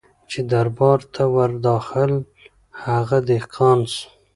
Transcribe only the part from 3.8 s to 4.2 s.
سو